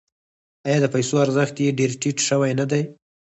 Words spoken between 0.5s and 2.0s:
آیا د پیسو ارزښت یې ډیر